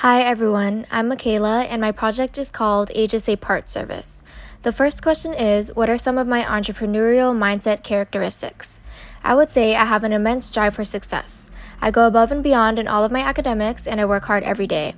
[0.00, 4.22] Hi everyone, I'm Michaela and my project is called HSA Part Service.
[4.60, 8.78] The first question is What are some of my entrepreneurial mindset characteristics?
[9.24, 11.50] I would say I have an immense drive for success.
[11.80, 14.66] I go above and beyond in all of my academics and I work hard every
[14.66, 14.96] day.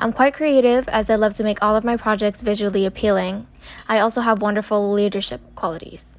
[0.00, 3.46] I'm quite creative as I love to make all of my projects visually appealing.
[3.88, 6.16] I also have wonderful leadership qualities.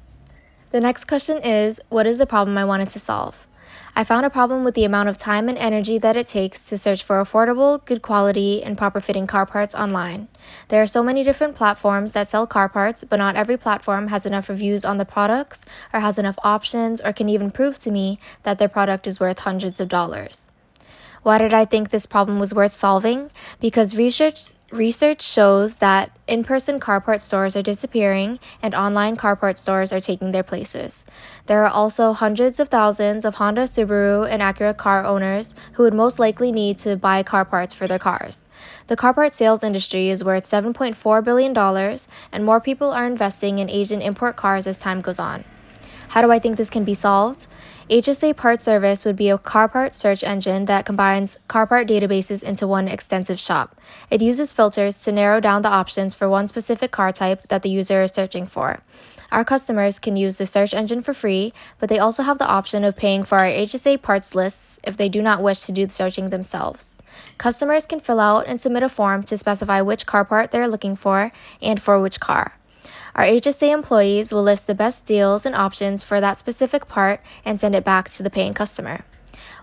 [0.70, 3.46] The next question is What is the problem I wanted to solve?
[3.94, 6.78] I found a problem with the amount of time and energy that it takes to
[6.78, 10.28] search for affordable, good quality, and proper fitting car parts online.
[10.68, 14.24] There are so many different platforms that sell car parts, but not every platform has
[14.24, 18.18] enough reviews on the products, or has enough options, or can even prove to me
[18.44, 20.48] that their product is worth hundreds of dollars.
[21.22, 23.30] Why did I think this problem was worth solving?
[23.60, 29.58] Because research research shows that in-person car part stores are disappearing and online car part
[29.58, 31.04] stores are taking their places.
[31.44, 35.92] There are also hundreds of thousands of Honda, Subaru, and Acura car owners who would
[35.92, 38.44] most likely need to buy car parts for their cars.
[38.86, 41.56] The car part sales industry is worth $7.4 billion
[42.32, 45.44] and more people are investing in Asian import cars as time goes on.
[46.12, 47.46] How do I think this can be solved?
[47.88, 52.42] HSA Part Service would be a car part search engine that combines car part databases
[52.42, 53.80] into one extensive shop.
[54.10, 57.70] It uses filters to narrow down the options for one specific car type that the
[57.70, 58.80] user is searching for.
[59.30, 62.84] Our customers can use the search engine for free, but they also have the option
[62.84, 65.92] of paying for our HSA parts lists if they do not wish to do the
[65.94, 67.00] searching themselves.
[67.38, 70.94] Customers can fill out and submit a form to specify which car part they're looking
[70.94, 72.58] for and for which car.
[73.14, 77.60] Our HSA employees will list the best deals and options for that specific part and
[77.60, 79.04] send it back to the paying customer.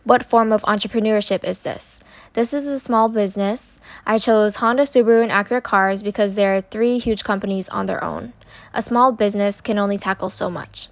[0.04, 2.00] What form of entrepreneurship is this?
[2.34, 3.80] This is a small business.
[4.06, 8.04] I chose Honda, Subaru, and Acura cars because they are three huge companies on their
[8.04, 8.34] own.
[8.74, 10.90] A small business can only tackle so much.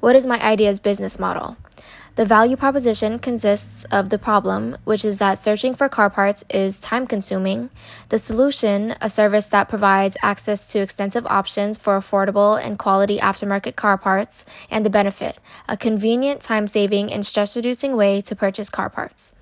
[0.00, 1.56] What is my idea's business model?
[2.14, 6.78] The value proposition consists of the problem, which is that searching for car parts is
[6.78, 7.70] time consuming,
[8.08, 13.74] the solution, a service that provides access to extensive options for affordable and quality aftermarket
[13.74, 18.70] car parts, and the benefit, a convenient, time saving, and stress reducing way to purchase
[18.70, 19.32] car parts.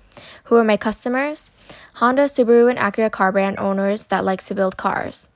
[0.45, 1.51] Who are my customers?
[1.95, 5.29] Honda, Subaru, and Acura car brand owners that like to build cars.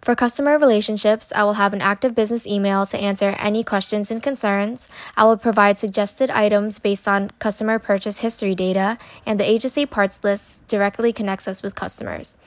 [0.00, 4.22] For customer relationships, I will have an active business email to answer any questions and
[4.22, 4.88] concerns.
[5.16, 10.22] I will provide suggested items based on customer purchase history data, and the HSA parts
[10.22, 12.38] list directly connects us with customers.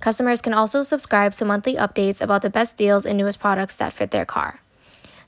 [0.00, 3.92] Customers can also subscribe to monthly updates about the best deals and newest products that
[3.92, 4.60] fit their car.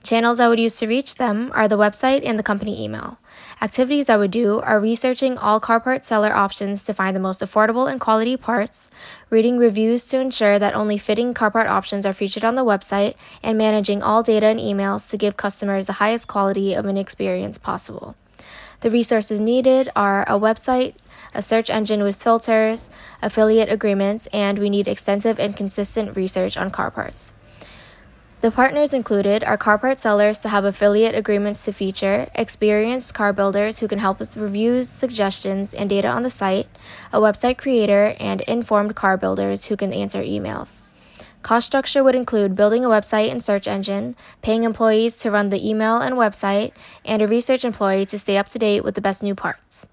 [0.03, 3.19] Channels I would use to reach them are the website and the company email.
[3.61, 7.43] Activities I would do are researching all car part seller options to find the most
[7.43, 8.89] affordable and quality parts,
[9.29, 13.15] reading reviews to ensure that only fitting car part options are featured on the website,
[13.43, 17.59] and managing all data and emails to give customers the highest quality of an experience
[17.59, 18.17] possible.
[18.81, 20.95] The resources needed are a website,
[21.35, 22.89] a search engine with filters,
[23.21, 27.35] affiliate agreements, and we need extensive and consistent research on car parts.
[28.41, 33.35] The partners included are car part sellers to have affiliate agreements to feature, experienced car
[33.35, 36.67] builders who can help with reviews, suggestions, and data on the site,
[37.13, 40.81] a website creator, and informed car builders who can answer emails.
[41.43, 45.69] Cost structure would include building a website and search engine, paying employees to run the
[45.69, 46.73] email and website,
[47.05, 49.87] and a research employee to stay up to date with the best new parts.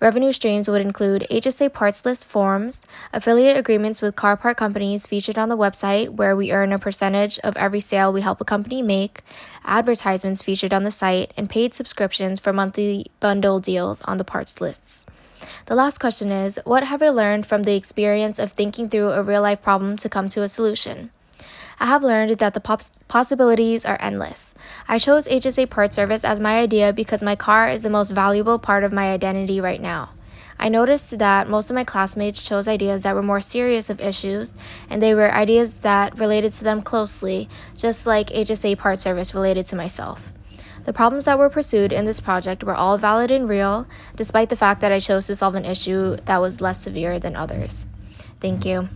[0.00, 5.38] Revenue streams would include HSA parts list forms, affiliate agreements with car part companies featured
[5.38, 8.82] on the website where we earn a percentage of every sale we help a company
[8.82, 9.22] make,
[9.64, 14.60] advertisements featured on the site, and paid subscriptions for monthly bundle deals on the parts
[14.60, 15.06] lists.
[15.66, 19.22] The last question is What have I learned from the experience of thinking through a
[19.22, 21.10] real life problem to come to a solution?
[21.80, 24.54] I have learned that the pos- possibilities are endless.
[24.88, 28.58] I chose HSA Part Service as my idea because my car is the most valuable
[28.58, 30.10] part of my identity right now.
[30.58, 34.54] I noticed that most of my classmates chose ideas that were more serious of issues,
[34.90, 39.66] and they were ideas that related to them closely, just like HSA Part Service related
[39.66, 40.32] to myself.
[40.82, 44.56] The problems that were pursued in this project were all valid and real, despite the
[44.56, 47.86] fact that I chose to solve an issue that was less severe than others.
[48.40, 48.88] Thank you.